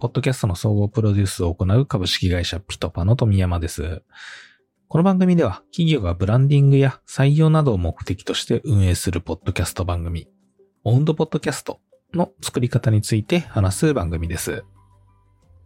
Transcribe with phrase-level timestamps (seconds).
[0.00, 4.02] ポッドキャストの総合プロデュースを行う株式会社ピトパの富山です。
[4.86, 10.28] この番組では企業がブランディングや採用などを目的として運営するポッドキャスト番組、
[10.84, 11.80] オウンドポッドキャスト
[12.14, 14.62] の作り方について話す番組です。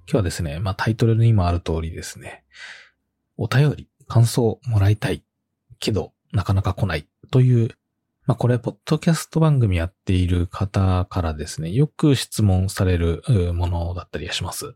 [0.06, 2.42] 今日はですね、まあタイトルにもある通りですね、
[3.36, 5.22] お便り、感想をもらいたい
[5.78, 7.70] けどなかなか来ないという
[8.32, 13.22] まあこれ、ポッドキャスト番組やっている方からですね、よく質問される
[13.52, 14.74] ものだったりはします。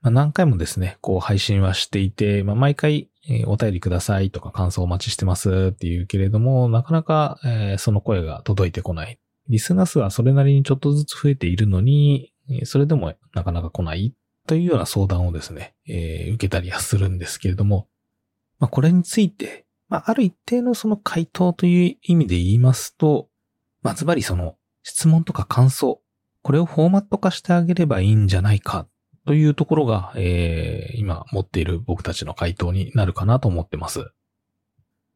[0.00, 3.10] まあ、何回もですね、こう配信はしていて、まあ毎回、
[3.46, 7.40] お便りくださいとか感想お待ちしてますっていうけれども、なかなか、
[7.78, 9.18] その声が届いてこない。
[9.48, 12.32] リスナー数はそれなりにちょっとずつ増えているのに、
[12.62, 14.14] それでもなかなか来ない
[14.46, 17.88] というような相談をですね、えー、受けたりはするんですけれども、
[18.60, 23.28] まあこれについて、まあ、ある一定のその回答という意味で言いますと、
[23.82, 26.00] まあ、ズバリその質問とか感想、
[26.42, 28.86] これをフォーマット化してあげればいいんじゃないか
[29.26, 34.10] というところが、えー、今持っている僕たちの回答になるかなと思ってます。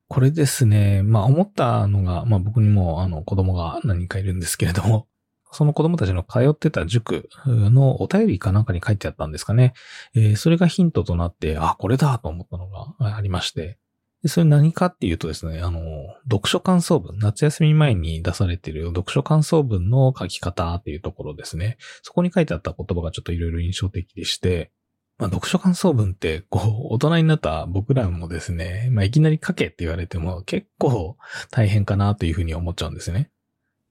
[0.08, 5.06] これですね、まあ思ったのが、まあ僕にもあの子供が何人かいるんですけれども、
[5.52, 9.72] その子供たちの通ってた塾のお便りかなんかに書いてあったんですかね。
[10.14, 13.78] えー、それがヒントとなって、あ、これだと思ったのがありまして、
[14.22, 15.80] で、それ何かっていうとですね、あの、
[16.24, 21.78] 読書感想文、夏休み前に出されている読書感想文の書き方っていうところですね。
[22.02, 24.70] そこに書いてあった言葉がちょっといろいろ印象的でして、
[25.18, 31.16] まあ、読書感想文って、こう、大人になった僕らもですね、まあ、いきなり書けって言われても結構
[31.50, 33.30] 大変かなというふうに思っちゃうんですね。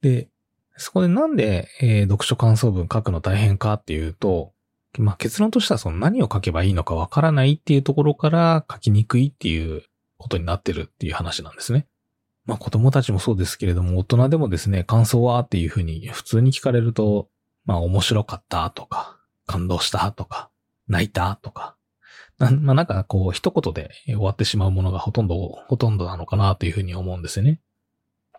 [0.01, 0.29] で、
[0.75, 4.53] そこでなんで、えー、読書感想文書くの大変かっていうと、
[4.97, 9.83] まあ、結論としてはその何を書けばいいのかわからないっていうところから書きにくいっていう
[10.19, 11.87] ことになってるっていう話なんですね。
[12.45, 17.29] まあ子供たちもそうですけれども、大人でもですね、感想はっていうふうに普通に聞かれると、
[17.65, 19.17] まあ面白かったとか、
[19.47, 20.49] 感動したとか、
[20.87, 21.75] 泣いたとか、
[22.37, 25.35] なまあなんかこう一言で終わってしまうものがほとんど、
[25.67, 27.61] ほとんどなのかなというふうに思うんですよね。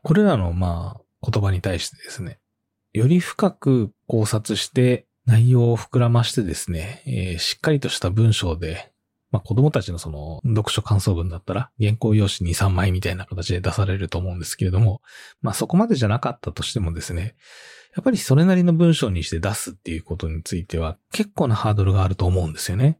[0.02, 2.38] これらのまあ言葉に対してですね、
[2.92, 8.89] より深く考察して内容を膨らましてですね、えー、しっかりとした文章で
[9.30, 15.02] まあ子供たちのその読書感想文だったら原稿用紙2、3枚みたいな形で出されると思うんですけれども、
[15.40, 17.36] まあそこまでじゃなかったとしてもですね、
[17.94, 22.98] やっぱりそれなりの文章にして出すっていうことについては結構なハードルがあると思うんですよね。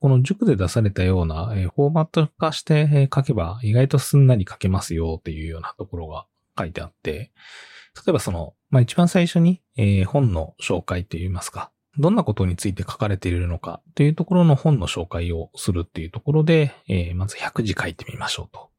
[0.00, 6.26] この塾で出されたような、フォーマット化して、書けば意外とすんなり書けますよっていうようなところが
[6.58, 7.30] 書いてあって、
[8.04, 9.60] 例えばその、まあ、一番最初に、
[10.06, 18.70] 本の紹介といいますか、どんなことについて書かれているのかというところの本の紹介をするっていうところで、えー、まず100字書いてみましょうと。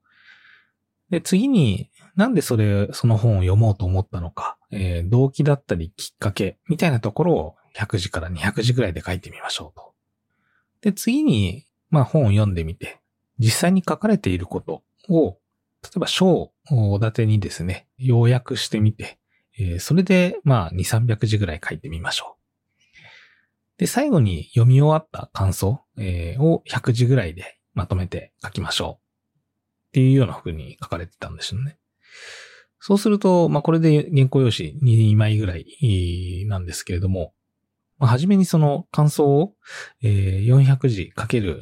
[1.09, 9.93] で、次に、なんでそれ、その本を読もうと思ったのか、えー、動機だったりきっかけみたいなところを100字から200字ぐらいで書いてみましょうと。
[10.81, 12.99] で、次に、まあ本を読んでみて、
[13.37, 15.37] 実際に書かれていることを、
[15.83, 19.19] 例えば章を立てにですね、要約してみて、
[19.59, 22.32] えー、それで、まあ2、300字ぐらい書いてみましょう。
[23.83, 29.03] で、最後に読み終わった感想、えー、を100字ぐらいでまとめて書きましょう。
[29.89, 31.77] っていうような風に書かれてたんですよね。
[32.79, 37.33] そうすると、まあ、これで原稿用紙2枚ぐらいなんですけれども、
[37.97, 39.53] まあ、初めにその感想を、
[40.01, 41.61] えー、400字かける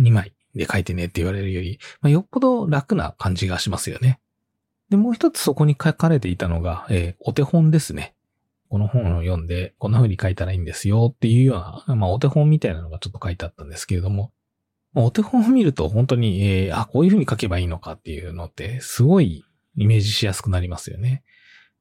[0.00, 4.20] 2枚で書いてねって言われるより、まあ、よっぽど楽な感じがしますよね。
[4.88, 8.14] で、もう一つそこに書かれていたのが、えー、お手本ですね。
[8.68, 11.54] この本を読んで、こんな風に書いたらいいんですよっていうよ
[11.86, 14.32] うな、まあ、お手本みたいなのがちょっと書いてあったんですけれども、
[14.92, 19.44] まあ、お手本を見ると本当に、えー、あ、こういう風に書けばいいのかっていうのって、すごい
[19.76, 21.22] イメージしやすくなりますよね。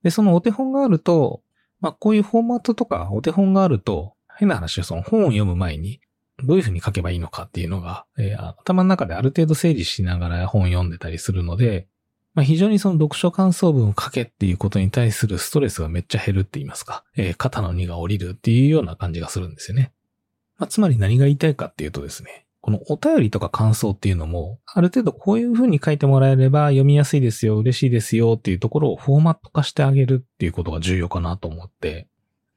[0.04, 1.42] で、そのお手本があると、
[1.80, 6.00] まあ、こういうフォーマットとかお手本があると、変な話その本を読む前に、
[6.44, 11.88] どういう風に書けばいいのかっていうのが、えー、頭の中である程度整理しながら本を読んでたりするので、
[12.38, 19.92] まあ、非常にその読書感想文を書けっていうことに対するストレスがめっちゃ減るって言いますか、えー、肩の荷が下りるっていうような感じがするんですよね。
[20.60, 32.08] まあ、つまり何が言いたいかっていうとですね、このお便りとか感想っていうのも、ある程度こういう風に書いてもらえれば読みやすいですよ、嬉しいですよっていうところをフォーマット化してあげるっていうことが重要かなと思って、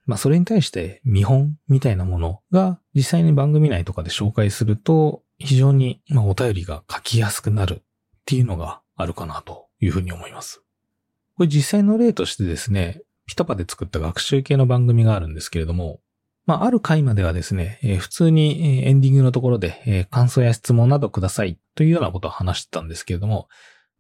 [0.05, 7.83] まあそれに対して見本みたいなものが実際に番組内とかで紹介すると非常にまお便りが書きやすくなるっ
[8.27, 10.63] ていうのがあるかなというふうに思います。
[11.37, 16.01] これ実際の例としてですね、ピトパで作った学習系の番組があるんですけれども、
[16.47, 23.49] まあ、ある回まではですね、えー、普通にエンディングのところで、えー、感想や質問などくださいというようなことを話してたんですけれども、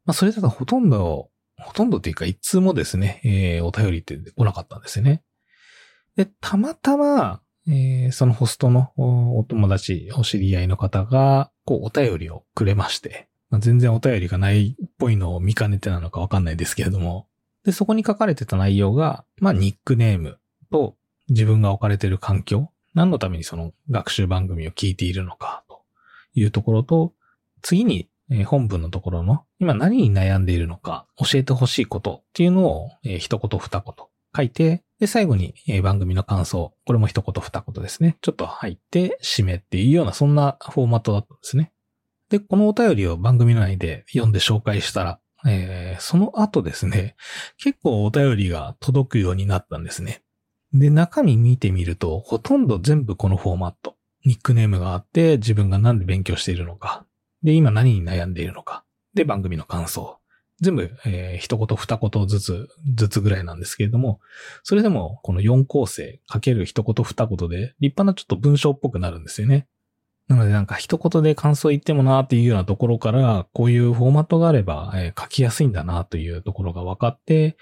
[0.04, 5.22] まあ、それだとほとんど、ほとんどっていうか一通もですね、えー、お便りって来なかったんですよね。
[6.16, 17.26] で、たまたま、えー、そのホストのお友達、お知り合いの方が、こう、お便りをくれまして、まあ、全然お便りがないぽいのを見かねてなのかわかんないですけれども、
[17.64, 20.38] で、そこに書かれてた内容が、まあ、ニックネーム
[20.70, 20.96] と
[21.28, 25.80] 自分が置かれている環境、何のためにその学習番組を聞いているのかと。
[26.34, 27.12] いうところと、
[27.62, 28.08] 次に
[28.46, 33.94] 本文のところの今何に悩んでいるのか教えてほしいことっていうのを一言二言。
[34.34, 38.16] 書いて、で、最後に番組の感想、これも一言二言ですね。
[38.20, 41.72] ちょっと入って締めっていうようなそんなフォーマットだったんですね。
[42.30, 47.16] で、このお便りを番組内で読んで紹介したら、えー、その後ですね、
[47.58, 50.22] 結構お便りが届くようになったんですね。
[50.72, 53.96] で、中身見てみると、ほとんど全部このフォーマット。
[54.24, 57.04] ニックネームがあって、自分が何で勉強しているのか。
[57.42, 58.84] で、今何に悩んでいるのか。
[59.14, 60.18] で、番組の感想。
[60.60, 64.20] 全部、えー、一言二言ずつ、ずつぐらいなんですけれども、
[64.62, 69.66] それでも、この4構成かける一言二言で、立派なちょっと文章っぽくなるんですよね。
[70.30, 77.56] なのでなんか一言で感想言ってもなっていうようなところから、こういうフォーマットがあれば、えー、書きやすいんだなというところが分かって、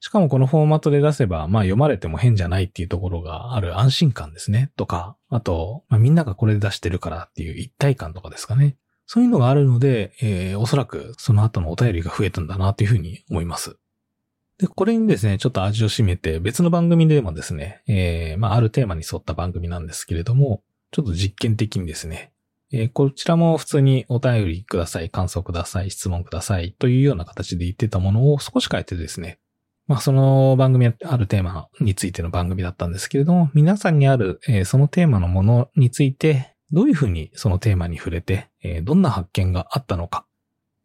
[0.00, 4.72] しかもこのフォーマットで出せば、まあ読まれても変じゃないっていうところがある安心感ですね。
[4.78, 8.78] とか、あと、まあ、みんながこれで出してるからっていう一体感とかですかね。
[9.04, 13.76] そういうのがあるので、えー、おそらくその後のお便りが増えたんだなというふうに思います。
[14.56, 20.62] で、これにですね、ちょっと味を占めて別の番組でもですね、えー、まああるテーマに沿った番組なんですけれども、
[20.96, 22.32] ちょっと実験的にですね、
[22.72, 29.38] えー、こちらも普通にお便りください、感想ください、質問くださいというような形で言ってたものを少し変えてですね、
[29.86, 40.24] まあその番組、あるテーマについての番組だったんですけれども、皆さんにある、えー、そのテーマのものについて、どういうふうにそのテーマに触れて、えー、どんな発見があったのか、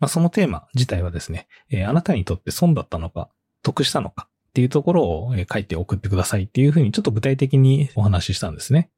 [0.01, 3.29] まあそのテーマ自体はですね、え、あなたにとって損だったのか、
[3.63, 8.89] 得したのかっていうところを書いて送ってくださいっていうふうにちょっと具体的にお話ししたんですね。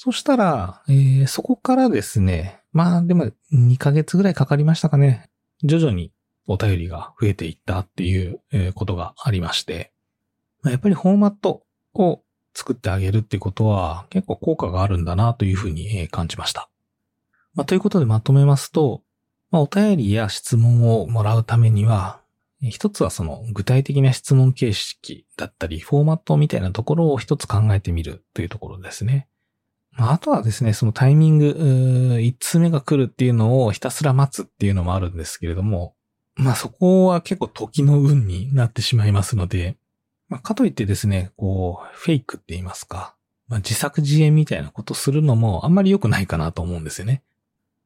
[0.00, 5.28] そしたら、えー、そこからですね、まあでも2ヶ月ぐらいかかりましたかね。
[5.64, 6.12] 徐々に
[6.46, 8.40] お便りが増えていったっていう
[8.74, 9.90] ことがありまして、
[10.64, 11.64] やっぱりフォーマット
[11.94, 12.22] を
[12.54, 16.70] 作ってあげるっていうことは結構効果があるんだなというふうに感じました。
[17.56, 19.02] まあ、ということでまとめますと、
[19.50, 22.20] まあ、お便りや質問をもらうためには、
[22.62, 29.26] 一つはその具体的な質問形式だったり、フォーマットみたいなところを一つ考えてみるというところですね。
[29.98, 35.96] まあ、あとはですね、そのタイミング、一通目が来るっていうのをひたすら待つっていうのもあるんですけれども、
[36.36, 39.76] まあそこは結構時の運になってしまいますので、
[40.28, 43.16] まあかといってですね、こう、フェイクって言いますか、
[43.48, 47.24] まあ自作自演みたいなことするのもあんまり良くないかなと思うんですよね。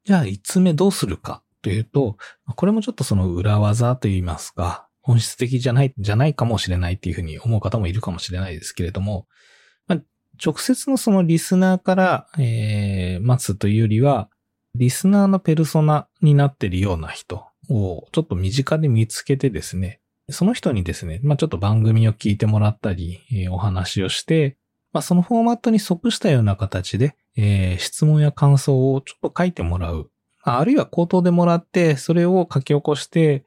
[0.05, 2.19] じゃあ、一通目どうするかというと、
[2.55, 9.27] これもちょっとその裏技と言いますか、本質的じゃない、じゃないかもしれないっていうふうに思う方もいるかもしれないですけれども、
[10.45, 14.29] 直接のそのリスナーから、えー、待つというよりは、
[14.75, 20.01] リスナーのペルソナになっているような人をちょっと身近で見つけてですね、
[20.31, 24.57] その人にですね、まあちょっと番組を聞いてもらったり、えー、お話をして、
[24.93, 30.11] まあそのフォーマットに即したような形で、えー、質問や感想をちょっと書いてもらう。
[30.43, 33.45] あるいは口頭でもらって、それを書き起こして、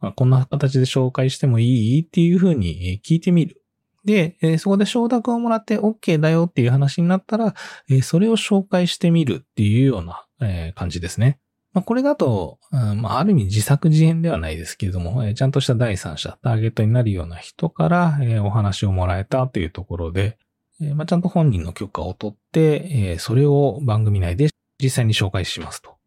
[0.00, 2.02] まあ、こんな形で紹介してもいい？
[2.02, 3.62] っていうふうに聞いてみる。
[4.08, 7.54] で、えー、そこで承諾をもらって OK だよっていう話になったら、
[7.90, 11.38] えー、それを紹介してみるっていうような、えー、感じですね。
[11.74, 20.38] まあ、これだと、うんまあ、ある意味自作自演ではないですけれども、えー、ちゃんとした第三者、ターゲットになるような人から、えー、お話をもらえたというところで、
[20.80, 24.48] えーまあ、ちゃんと本人の許可を取って、えー、それを番組内で
[24.82, 25.97] 実際に紹介しますと。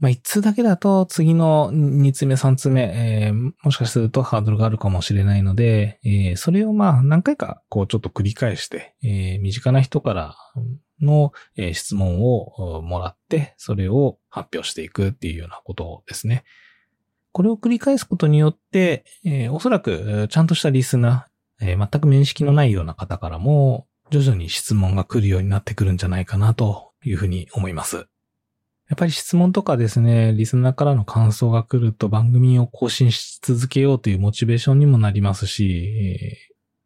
[0.00, 10.36] まあ、一通だけだと次の二通目、三通目、えー、もしかするとハードルがあるかもしれないので、えー、それをまあ何回かこうちょっと繰り返して、えー、身近な人から
[11.02, 11.32] の、
[11.72, 16.44] 質問をもらって、それを発表していくっていうようなことですね。
[17.32, 28.09] これを繰り返すことによって、え、おそらくちゃんとしたリスナー、えー、全く面識のないような方からも徐々に質問が来るようになってくるんじゃないかなというふうに思います。
[28.90, 36.42] やっぱり質問とかですね、リスナーからの感想が来ると番組を更新し続けようというモチベーションにもなりますし、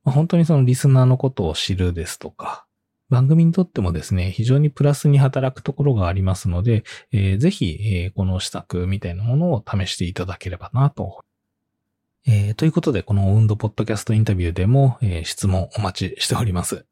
[0.06, 2.66] えー、本当にそのリスナーのことを知るですとか、
[3.08, 11.24] 番組にとってもですね、非常にプラスに働くところがありますので、えー、ぜひ、えー、この施策みたいなものを試していただければなと。
[12.26, 16.84] えー、ということで、このウンドポッドキャストインタビューでも、えー、質問お待ちしております。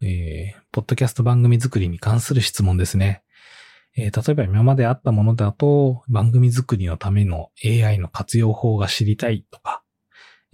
[0.00, 3.23] えー、ポッドキャスト番組作りに関する質問ですね。
[3.96, 9.82] えー、例えば今まであったものだと、番組作りのための AI の活用法が知りたいとか、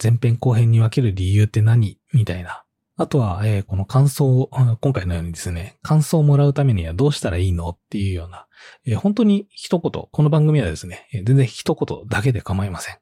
[0.02, 2.64] 前編後編に分ける理由って何みたいな。
[2.96, 8.46] あとは、えー、この感想を、今回のようにですね、感想をもらうためにはどうしたらいいのっていうような、
[8.84, 12.98] えー、本当に一言、この番組はですね、全然一言だけで構いません。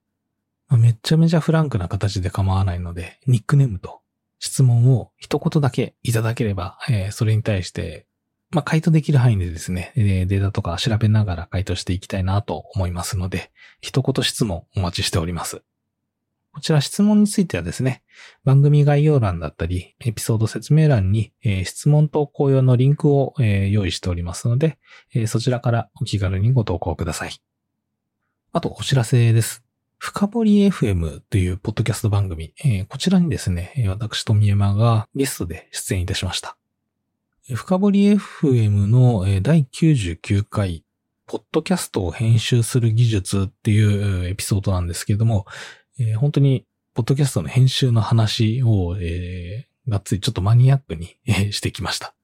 [0.70, 4.02] めちゃめちゃフランクな形で構わないので、ニックネームと
[4.38, 8.06] 質問を一言だけいただければ、えー、それに対して、
[8.50, 13.50] まあ、回答できる範囲でですね、データとか調べながら回答していきたいなと思いますので、
[13.80, 15.62] 一言質問お待ちしております。
[16.54, 18.02] こちら質問についてはですね、
[18.44, 21.32] 番組概要欄だったり、エピソード説明欄に、
[21.64, 24.78] 質問投稿用のリンクを、用意しておりますので、
[25.26, 27.36] そちらからお気軽にご投稿ください。
[28.52, 29.62] あと、お知らせです。
[29.98, 32.54] 深掘り FM というポッドキャスト番組、
[32.88, 36.57] こちらにですね、私と宮山がゲストで出演いたしました。
[37.54, 40.84] 深掘り FM の第99回、
[41.26, 45.46] ポッドキャストを編集する技術っていうエピソードなんですけれども、
[45.98, 51.16] え本当に、ポッドキャストの編集の話を、えー、がっつりちょっとマニアックに、
[51.52, 52.14] してきました。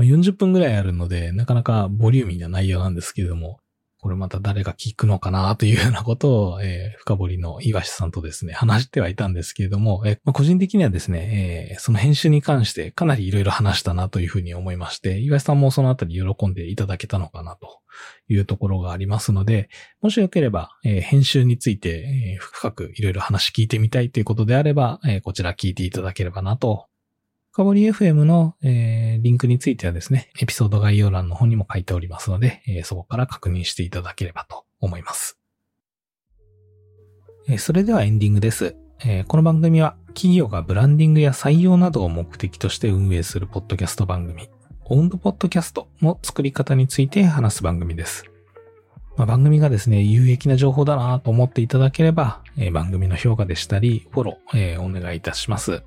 [0.00, 3.60] 40分ぐらいあるので、なかなかボリューミーな内容なんですけれども、
[4.02, 17.78] これまた誰が聞くのかなというようなことを、えー、深掘りの岩下さんとですね、話してはいたんですけれども、え、まあ、個人的にはですね、えー、その編集に関してかなり色々話したなというふうに思いまして、岩下さんもそのあたり喜んでいただけたのかなと
[18.28, 19.68] いうところがありますので、
[20.00, 26.86] もしよければ、えー、編集について、えー、深くいろいろ話聞いてみたいということであれば、えー、こちら聞いていただければなと
[27.54, 35.38] 深掘り FM の、えー、リンクについてはですね、エピソード概要欄の方にも書いておりますので、えー、そこから確認していただければと思います。
[37.46, 39.26] えー、それではエンディングです、えー。
[39.26, 44.48] この番組は企業がブランディングや採用などを目的として運営するポッドキャスト番組、
[44.86, 48.24] オウンドポッドキャストの作り方について話す番組です。
[49.18, 55.82] まあ、番組がですね、有益な情報だなと思っていただければ、えー、番組の評価でしたり、フォロー、えー、お願いいたします。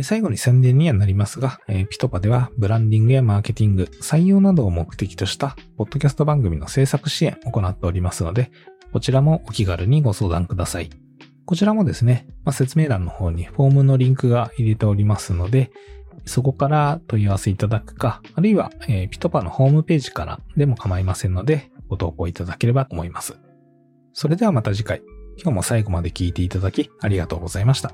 [0.00, 8.50] 最後に宣伝にはなりますが、えー、ピトパではブランディングやマーケティング、採用などを目的としたポッドキャスト番組の制作支援を行っておりますので、
[8.92, 10.90] こちらもお気軽にご相談ください。
[11.44, 15.70] こちらもですね、まあ、説明欄の方にフォームのリンクが入れておりますので、
[16.24, 23.36] そこから問い合わせいただくか、あるいは、えー、ピトパのホームページからでも構いませんので、ご投稿いただければと思います。
[24.14, 25.02] それではまた次回。
[25.36, 27.92] 今日も最後まで聞いていただきありがとうございました。